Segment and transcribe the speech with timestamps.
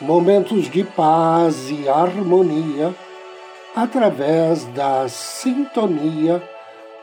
[0.00, 2.94] Momentos de paz e harmonia
[3.74, 6.42] através da sintonia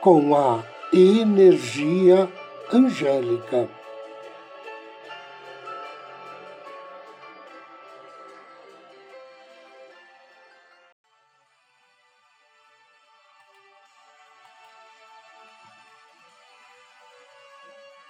[0.02, 0.63] com a
[0.94, 2.30] energia
[2.71, 3.70] angélica.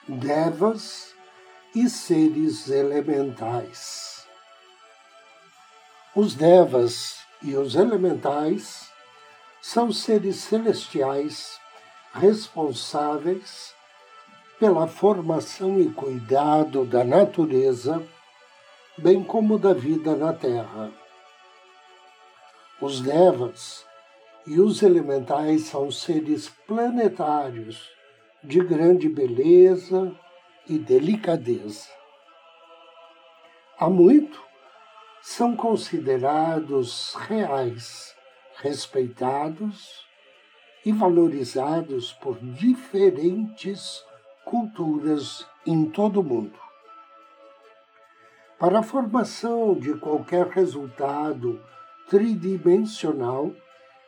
[0.07, 1.15] devas
[1.73, 4.14] e seres elementais.
[6.15, 8.89] Os devas e os elementais
[9.61, 11.59] são seres celestiais
[12.13, 13.75] responsáveis
[14.57, 18.01] pela formação e cuidado da natureza,
[18.97, 20.89] bem como da vida na Terra.
[22.79, 23.85] Os devas
[24.47, 27.91] e os elementais são seres planetários
[28.41, 30.15] de grande beleza
[30.65, 31.89] e delicadeza.
[33.77, 34.45] Há muito
[35.27, 38.15] são considerados reais,
[38.57, 40.05] respeitados
[40.85, 44.05] e valorizados por diferentes
[44.45, 46.59] culturas em todo o mundo.
[48.59, 51.59] Para a formação de qualquer resultado
[52.07, 53.51] tridimensional,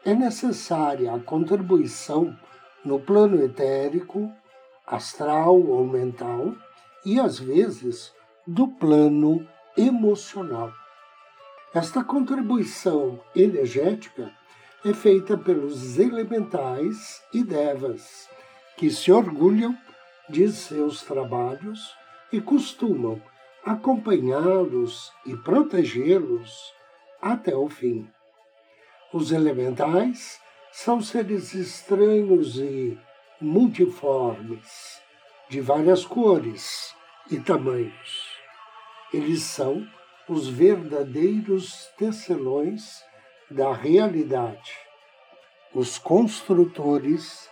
[0.06, 2.38] é necessária a contribuição
[2.86, 4.32] no plano etérico,
[4.86, 6.54] astral ou mental
[7.04, 8.14] e, às vezes,
[8.46, 9.46] do plano
[9.76, 10.72] emocional.
[11.78, 14.34] Esta contribuição energética
[14.84, 18.28] é feita pelos elementais e devas,
[18.76, 19.78] que se orgulham
[20.28, 21.96] de seus trabalhos
[22.34, 23.22] e costumam
[23.64, 26.74] acompanhá-los e protegê-los
[27.22, 28.10] até o fim.
[29.14, 32.98] Os elementais são seres estranhos e
[33.40, 35.00] multiformes,
[35.48, 36.96] de várias cores
[37.30, 38.32] e tamanhos.
[39.14, 39.88] Eles são
[40.28, 43.02] os verdadeiros tecelões
[43.50, 44.78] da realidade,
[45.74, 47.50] os construtores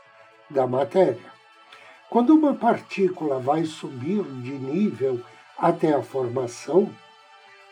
[0.49, 1.33] da matéria.
[2.09, 5.21] Quando uma partícula vai subir de nível
[5.57, 6.93] até a formação,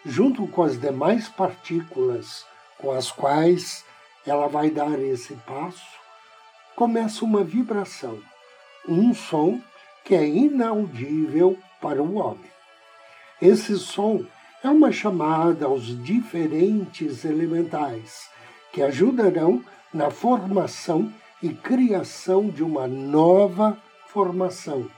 [0.05, 2.45] junto com as demais partículas
[2.77, 3.85] com as quais
[4.25, 5.97] ela vai dar esse passo,
[6.75, 8.21] começa uma vibração,
[8.87, 9.61] um som
[10.03, 12.51] que é inaudível para o homem.
[13.41, 14.25] Esse som
[14.63, 18.29] é uma chamada aos diferentes elementais
[18.71, 19.63] que ajudarão
[19.93, 24.89] na formação e criação de uma nova formação,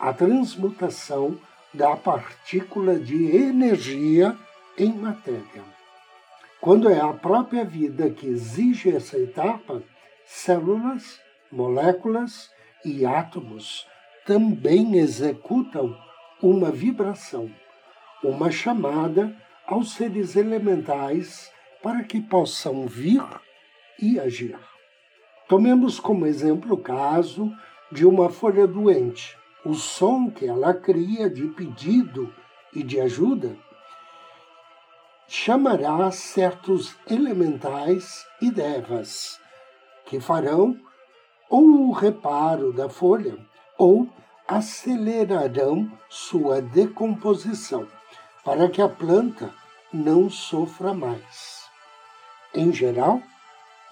[0.00, 1.38] a transmutação
[1.74, 4.36] da partícula de energia
[4.78, 5.62] em matéria.
[6.60, 9.82] Quando é a própria vida que exige essa etapa,
[10.24, 11.20] células,
[11.50, 12.50] moléculas
[12.84, 13.86] e átomos
[14.24, 15.96] também executam
[16.40, 17.50] uma vibração,
[18.22, 19.34] uma chamada
[19.66, 21.50] aos seres elementais
[21.82, 23.22] para que possam vir
[24.00, 24.58] e agir.
[25.48, 27.52] Tomemos como exemplo o caso
[27.90, 29.36] de uma folha doente.
[29.64, 32.32] O som que ela cria de pedido
[32.74, 33.56] e de ajuda
[35.28, 39.40] chamará certos elementais e devas,
[40.04, 40.78] que farão
[41.48, 43.38] ou o reparo da folha
[43.78, 44.08] ou
[44.46, 47.86] acelerarão sua decomposição,
[48.44, 49.52] para que a planta
[49.92, 51.66] não sofra mais.
[52.54, 53.22] Em geral,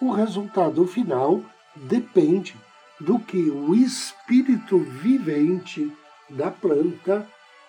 [0.01, 1.43] o resultado final
[1.75, 2.57] depende
[2.99, 5.91] do que o espírito vivente
[6.29, 7.27] da planta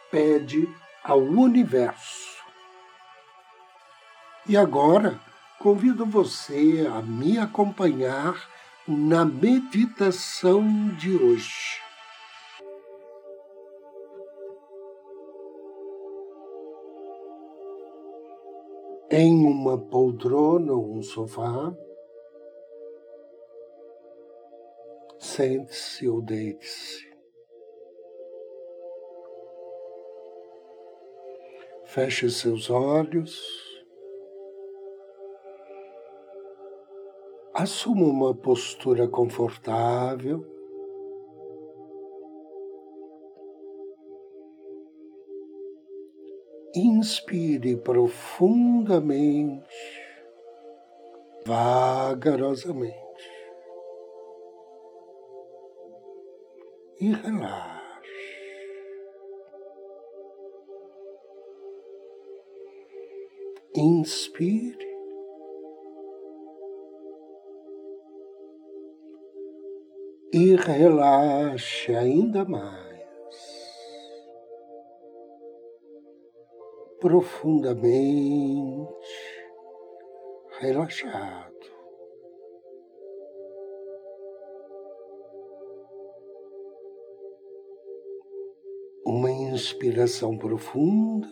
[0.10, 0.68] pede
[1.04, 2.42] ao universo.
[4.48, 5.20] E agora
[5.60, 8.36] convido você a me acompanhar
[8.88, 11.91] na meditação de hoje.
[19.14, 21.76] Em uma poltrona ou um sofá,
[25.20, 27.12] sente-se ou deite-se.
[31.84, 33.38] Feche seus olhos.
[37.54, 40.61] Assuma uma postura confortável.
[46.74, 49.68] Inspire profundamente,
[51.46, 53.02] vagarosamente
[57.02, 57.82] e relaxe.
[63.76, 64.92] Inspire
[70.32, 72.91] e relaxe ainda mais.
[77.02, 78.88] Profundamente
[80.60, 81.52] relaxado.
[89.04, 91.28] Uma inspiração profunda,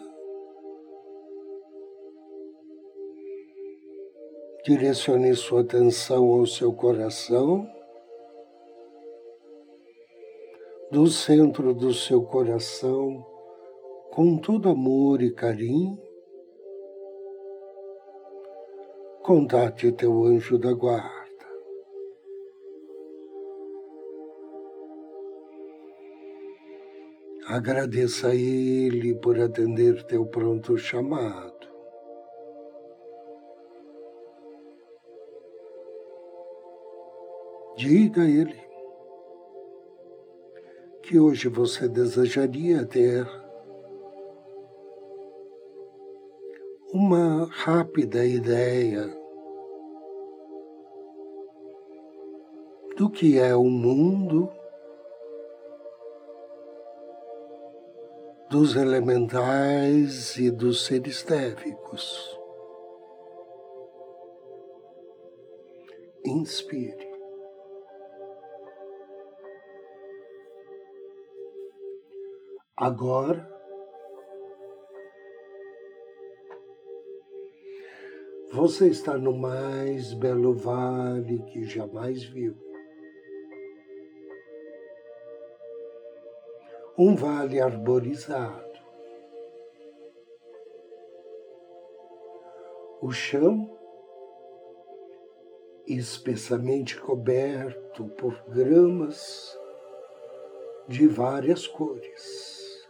[4.65, 7.69] direcione sua atenção ao seu coração,
[10.91, 13.23] do centro do seu coração
[14.19, 15.97] com todo amor e carinho,
[19.23, 21.47] contate teu anjo da guarda.
[27.47, 31.69] Agradeça a ele por atender teu pronto chamado.
[37.77, 38.61] Diga a ele
[41.03, 43.25] que hoje você desejaria ter
[46.91, 49.07] uma rápida ideia
[52.97, 54.51] do que é o mundo,
[58.49, 62.35] dos elementais e dos seres tévicos.
[66.25, 67.07] Inspire.
[72.75, 73.58] Agora,
[78.51, 82.57] Você está no mais belo vale que jamais viu.
[86.97, 88.79] Um vale arborizado.
[93.01, 93.77] O chão
[95.85, 99.55] espessamente coberto por gramas
[100.87, 102.87] de várias cores.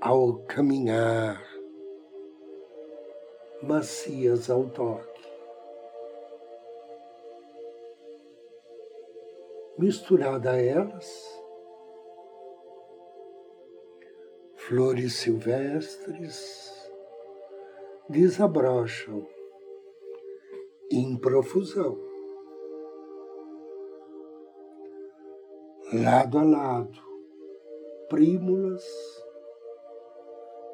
[0.00, 1.49] Ao caminhar,
[3.62, 5.20] macias ao toque.
[9.78, 11.40] Misturada a elas,
[14.56, 16.70] flores silvestres
[18.08, 19.26] desabrocham
[20.90, 21.98] em profusão.
[25.92, 27.00] Lado a lado,
[28.08, 28.84] prímulas,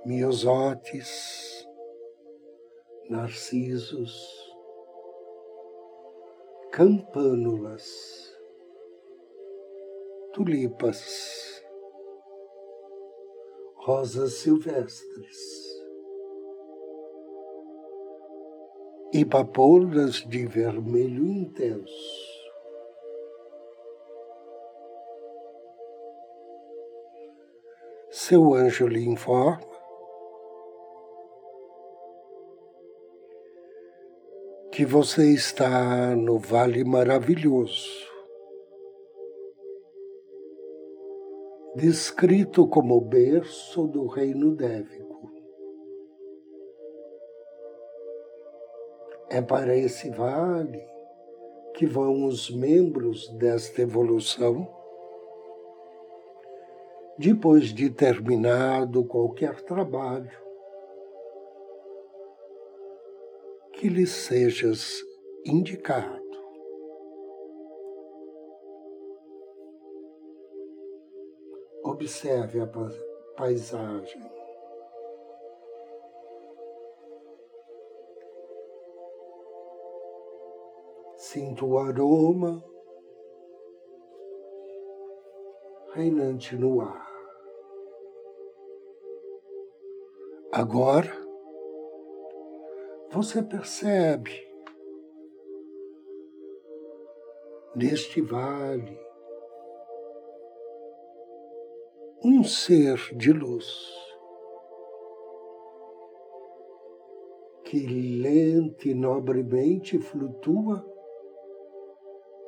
[0.05, 1.56] miosotes,
[3.09, 4.13] narcisos,
[6.73, 8.37] campânulas,
[10.33, 11.63] tulipas,
[13.77, 15.67] rosas silvestres
[19.13, 22.27] e papoulas de vermelho intenso.
[28.11, 29.76] Seu anjo lhe informa
[34.77, 37.89] que você está no Vale Maravilhoso,
[41.75, 45.33] descrito como berço do reino dévico.
[49.31, 50.87] É para esse vale
[51.73, 54.71] que vão os membros desta evolução
[57.19, 60.46] depois de terminado qualquer trabalho
[63.77, 65.05] que lhe sejas
[65.45, 66.25] indicado.
[71.85, 72.69] Observe a
[73.37, 74.23] paisagem.
[81.17, 82.65] Sinto o aroma
[85.93, 87.07] reinante no ar.
[90.53, 91.26] Agora,
[93.11, 94.47] você percebe
[97.75, 98.99] neste vale
[102.25, 103.95] um ser de luz
[107.65, 110.87] que lenta e nobremente flutua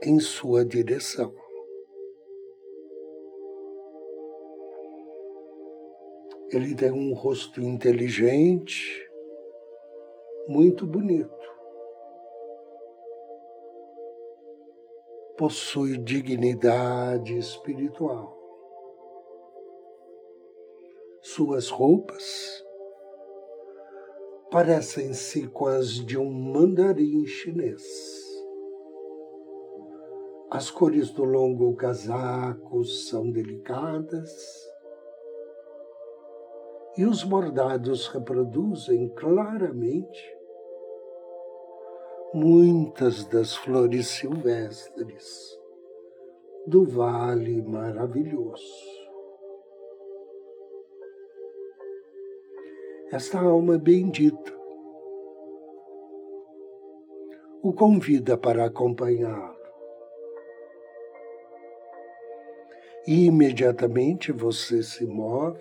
[0.03, 1.35] em sua direção.
[6.51, 9.08] Ele tem um rosto inteligente,
[10.49, 11.29] muito bonito.
[15.37, 18.37] Possui dignidade espiritual.
[21.21, 22.65] Suas roupas
[24.51, 27.85] parecem-se com as de um mandarim chinês.
[30.51, 34.67] As cores do longo casaco são delicadas
[36.97, 40.38] e os bordados reproduzem claramente
[42.35, 45.59] muitas das flores silvestres
[46.67, 48.99] do Vale Maravilhoso.
[53.11, 54.59] Esta alma bendita
[57.63, 59.57] o convida para acompanhá-lo.
[63.07, 65.59] E imediatamente você se move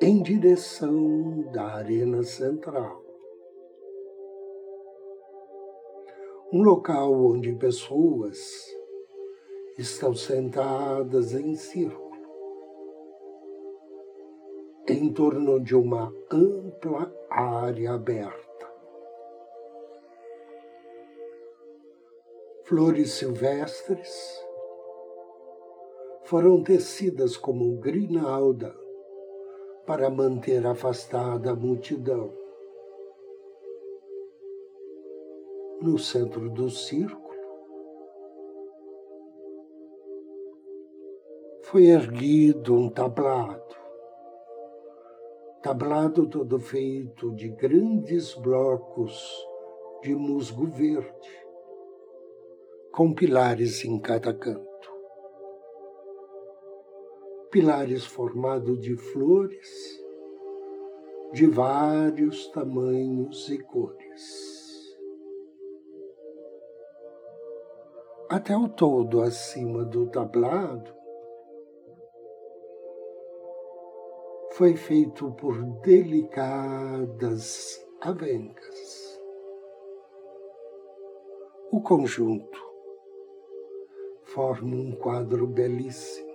[0.00, 3.07] em direção da arena central.
[6.50, 8.74] Um local onde pessoas
[9.76, 12.16] estão sentadas em círculo,
[14.88, 18.66] em torno de uma ampla área aberta.
[22.64, 24.42] Flores silvestres
[26.24, 28.74] foram tecidas como grinalda
[29.86, 32.47] para manter afastada a multidão.
[35.80, 37.28] No centro do círculo,
[41.62, 43.76] foi erguido um tablado,
[45.62, 49.46] tablado todo feito de grandes blocos
[50.02, 51.46] de musgo verde,
[52.92, 54.68] com pilares em cada canto
[57.50, 60.04] pilares formados de flores
[61.32, 64.67] de vários tamanhos e cores.
[68.30, 70.94] Até o todo acima do tablado
[74.52, 79.18] foi feito por delicadas avencas.
[81.72, 82.60] O conjunto
[84.24, 86.28] forma um quadro belíssimo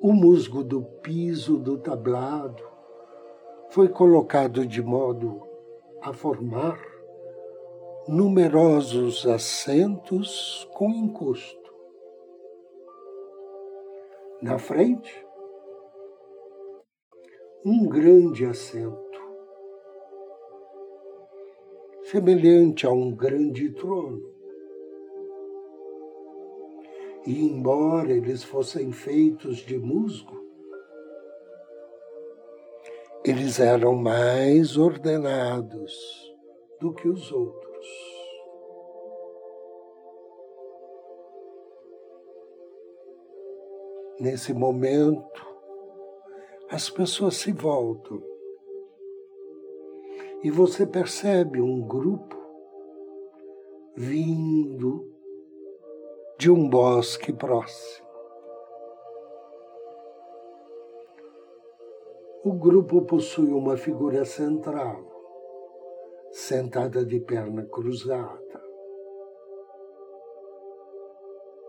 [0.00, 2.62] O musgo do piso do tablado
[3.70, 5.40] foi colocado de modo
[6.02, 6.93] a formar
[8.06, 11.74] numerosos assentos com encosto.
[14.42, 15.26] Na frente,
[17.64, 19.20] um grande assento,
[22.02, 24.34] semelhante a um grande trono
[27.26, 30.44] e embora eles fossem feitos de musgo,
[33.24, 35.94] eles eram mais ordenados
[36.78, 37.73] do que os outros.
[44.20, 45.46] Nesse momento,
[46.70, 48.22] as pessoas se voltam
[50.42, 52.36] e você percebe um grupo
[53.96, 55.10] vindo
[56.38, 58.06] de um bosque próximo.
[62.44, 65.13] O grupo possui uma figura central,
[66.34, 68.60] sentada de perna cruzada,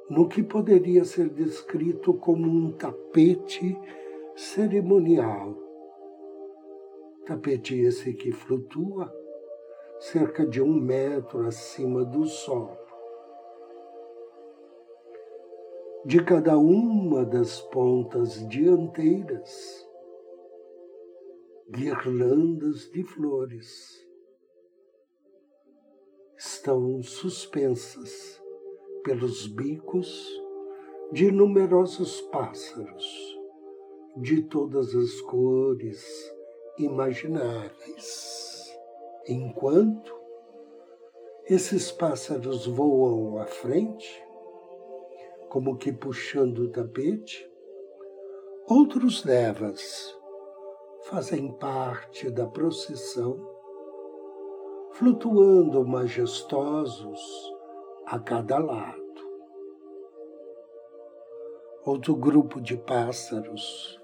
[0.10, 3.80] no que poderia ser descrito como um tapete
[4.36, 5.56] cerimonial.
[7.28, 9.14] Tapete esse que flutua
[10.00, 12.86] cerca de um metro acima do solo.
[16.08, 19.90] de cada uma das pontas dianteiras,
[21.68, 24.05] guirlandas de flores
[26.46, 28.40] estão suspensas
[29.04, 30.30] pelos bicos
[31.12, 33.40] de numerosos pássaros
[34.18, 36.06] de todas as cores
[36.78, 38.72] imagináveis,
[39.28, 40.14] enquanto
[41.48, 44.24] esses pássaros voam à frente
[45.50, 47.50] como que puxando o tapete.
[48.68, 50.16] Outros devas
[51.06, 53.55] fazem parte da procissão,
[54.98, 57.54] flutuando majestosos
[58.06, 59.04] a cada lado.
[61.86, 64.02] Outro grupo de pássaros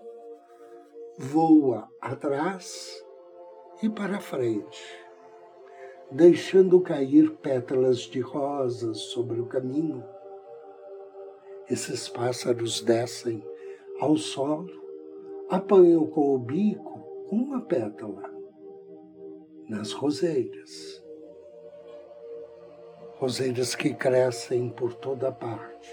[1.18, 3.02] voa atrás
[3.82, 4.84] e para frente,
[6.12, 10.04] deixando cair pétalas de rosas sobre o caminho
[11.70, 13.42] Esses pássaros descem
[13.98, 14.84] ao solo,
[15.50, 17.00] apanham com o bico
[17.32, 18.31] uma pétala
[19.72, 21.02] nas roseiras.
[23.16, 25.90] Roseiras que crescem por toda parte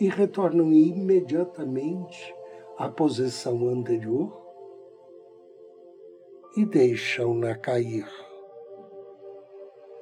[0.00, 2.34] e retornam imediatamente
[2.76, 4.36] à posição anterior
[6.56, 8.08] e deixam-na cair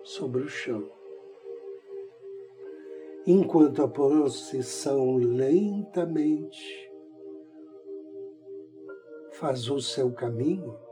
[0.02, 0.90] sobre o chão.
[3.26, 6.90] Enquanto a procissão lentamente
[9.32, 10.89] faz o seu caminho,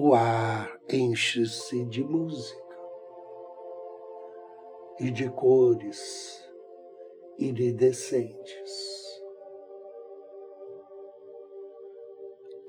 [0.00, 2.78] o ar enche-se de música
[5.00, 6.48] e de cores
[7.36, 9.20] iridescentes.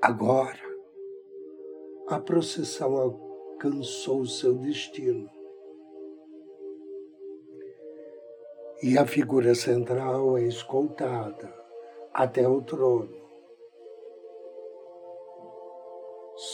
[0.02, 0.58] Agora,
[2.08, 5.30] a procissão alcançou seu destino.
[8.82, 11.54] E a figura central é escoltada
[12.12, 13.19] até o trono,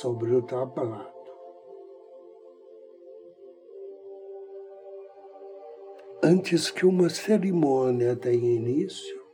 [0.00, 1.16] sobre o tablado.
[6.22, 9.24] Antes que uma cerimônia tenha início,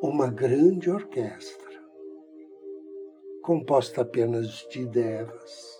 [0.00, 1.68] uma grande orquestra
[3.42, 5.78] composta apenas de devas,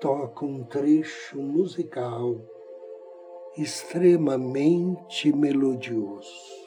[0.00, 2.36] toca um trecho musical
[3.56, 6.61] extremamente melodioso.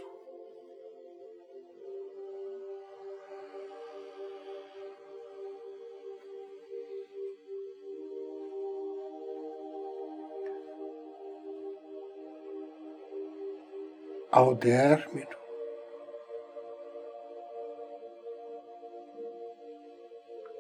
[14.38, 15.30] Ao término,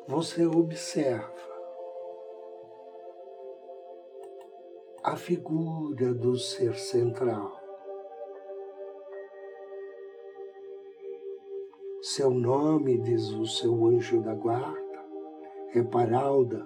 [0.07, 1.35] você observa
[5.03, 7.51] a figura do ser central.
[12.01, 15.05] Seu nome, diz o seu anjo da guarda,
[15.73, 16.65] é Paralda.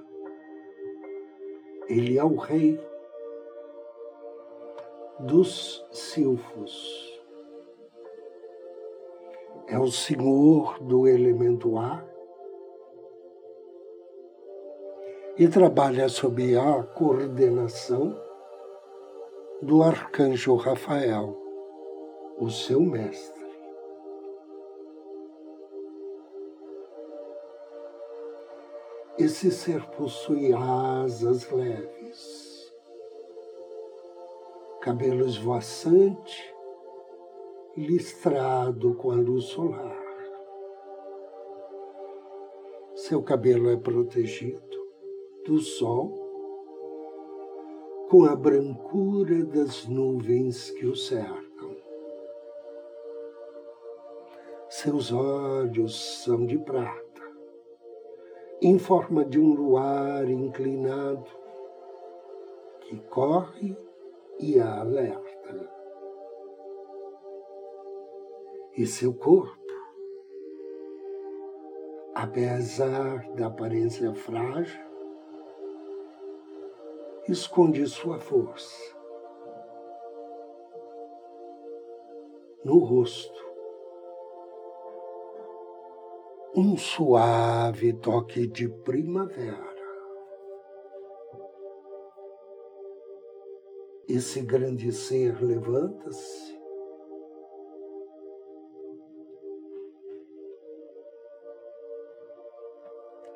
[1.87, 2.79] Ele é o rei
[5.19, 7.21] dos silfos.
[9.67, 12.07] É o senhor do elemento ar
[15.37, 18.19] e trabalha sob a coordenação
[19.61, 21.37] do arcanjo Rafael,
[22.37, 23.39] o seu mestre.
[29.17, 32.48] Esse ser possui asas leves,
[34.81, 36.55] cabelo esvoaçante,
[37.75, 39.99] listrado com a luz solar.
[42.95, 44.61] Seu cabelo é protegido
[45.45, 46.17] do sol
[48.09, 51.75] com a brancura das nuvens que o cercam.
[54.69, 57.21] Seus olhos são de prata,
[58.61, 61.29] em forma de um luar inclinado
[62.81, 63.88] que corre
[64.39, 65.69] e a alerta.
[68.75, 69.59] E seu corpo,
[72.15, 74.81] apesar da aparência frágil,
[77.27, 78.97] esconde sua força.
[82.63, 83.49] No rosto,
[86.55, 89.68] um suave toque de primavera.
[94.09, 96.59] Esse grande ser levanta-se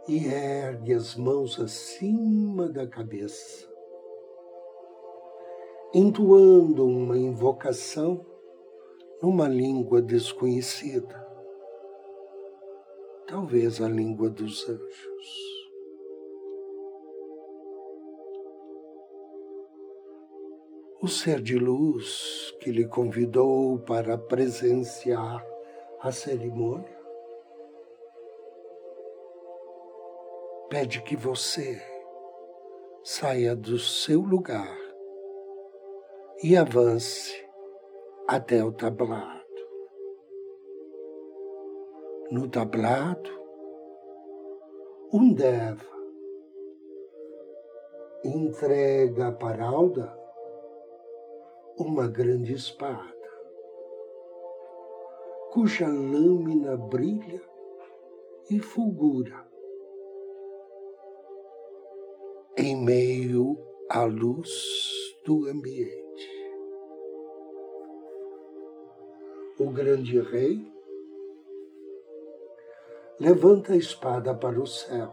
[0.08, 3.72] e ergue as mãos acima da cabeça
[5.94, 8.26] entoando uma invocação
[9.22, 11.24] numa língua desconhecida,
[13.28, 15.43] talvez a língua dos anjos.
[21.04, 25.46] O ser de luz que lhe convidou para presenciar
[26.00, 26.98] a cerimônia
[30.70, 31.78] pede que você
[33.04, 34.80] saia do seu lugar
[36.42, 37.34] e avance
[38.26, 39.44] até o tablado.
[42.32, 43.30] No tablado,
[45.12, 45.84] um deva
[48.24, 50.23] entrega a Paralda
[51.78, 53.14] uma grande espada,
[55.52, 57.42] cuja lâmina brilha
[58.50, 59.48] e fulgura
[62.56, 63.58] em meio
[63.90, 64.52] a luz
[65.26, 66.04] do ambiente.
[69.60, 70.72] O grande rei
[73.20, 75.12] levanta a espada para o céu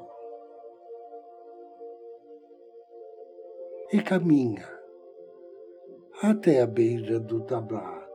[3.92, 4.79] e caminha
[6.22, 8.06] até a beira do tablado.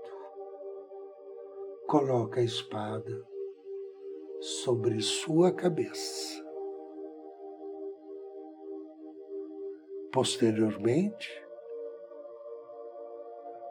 [1.87, 3.25] Coloca a espada
[4.39, 6.45] sobre sua cabeça.
[10.13, 11.43] Posteriormente,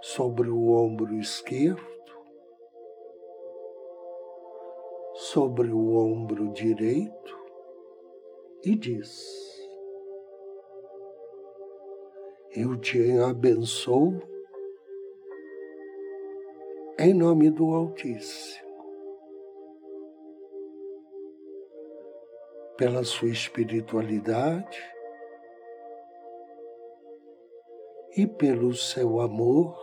[0.00, 1.80] sobre o ombro esquerdo,
[5.14, 7.38] sobre o ombro direito
[8.64, 9.43] e diz:
[12.56, 14.22] eu te abençoo
[16.96, 18.64] em nome do Altíssimo,
[22.76, 24.80] pela sua espiritualidade
[28.16, 29.76] e pelo seu amor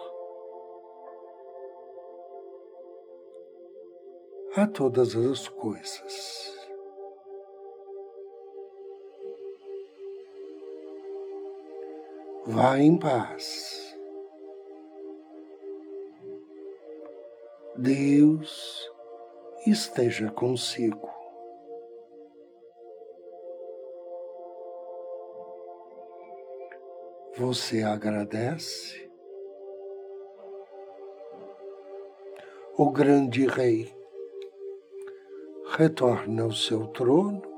[4.56, 6.61] a todas as coisas.
[12.48, 13.96] Vá em paz.
[17.78, 18.92] Deus
[19.68, 21.08] esteja consigo.
[27.38, 29.08] Você agradece?
[32.76, 33.94] O grande rei
[35.78, 37.51] retorna ao seu trono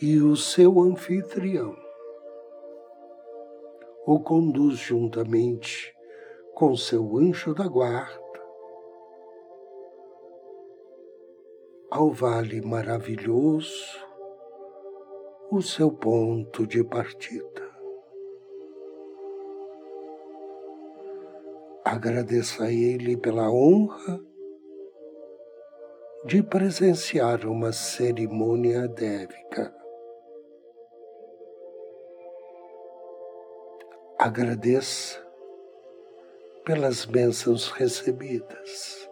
[0.00, 1.76] e o seu anfitrião
[4.06, 5.94] o conduz juntamente
[6.54, 8.28] com seu anjo da guarda
[11.90, 14.06] ao vale maravilhoso,
[15.50, 17.66] o seu ponto de partida.
[21.84, 24.20] Agradeça a Ele pela honra
[26.26, 29.77] de presenciar uma cerimônia dévica.
[34.18, 35.24] Agradeça
[36.64, 39.08] pelas bênçãos recebidas.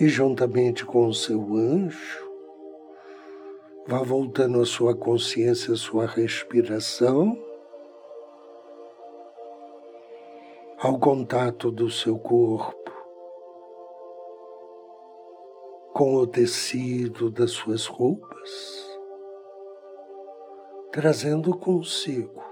[0.00, 2.28] E juntamente com o seu anjo,
[3.86, 7.38] vá voltando a sua consciência, a sua respiração,
[10.76, 12.90] ao contato do seu corpo
[15.92, 18.91] com o tecido das suas roupas
[20.92, 22.44] trazendo consigo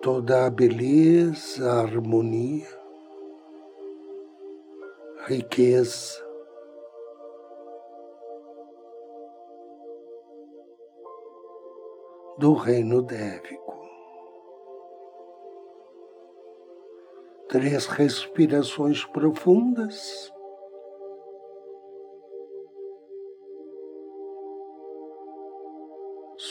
[0.00, 2.66] toda a beleza, a harmonia,
[5.20, 6.24] a riqueza,
[12.38, 13.74] do reino dévico.
[17.48, 20.33] Três respirações profundas.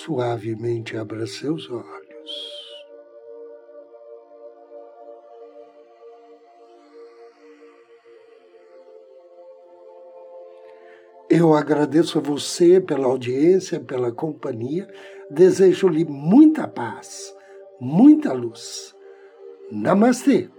[0.03, 2.53] Suavemente abra seus olhos.
[11.29, 14.87] Eu agradeço a você pela audiência, pela companhia.
[15.31, 17.33] Desejo-lhe muita paz,
[17.79, 18.93] muita luz.
[19.71, 20.49] Namastê.